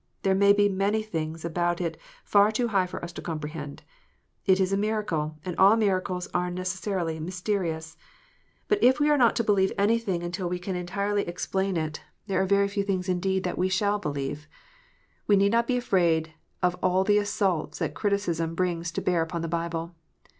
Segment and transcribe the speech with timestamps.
[0.23, 3.83] There may be many things about it far too high for us to comprehend:
[4.47, 7.97] it is a miracle, and all miracles are necessarily mysterious.
[8.67, 11.85] But if we are not to believe anything until we can entirely explain 340 KXOTS
[11.85, 12.23] UNTIED.
[12.23, 14.47] it, there are very few tilings indeed that we shall believe.
[15.27, 16.33] We need not be afraid
[16.63, 19.93] of all the assaults that criticism brings to bear upon the Bible.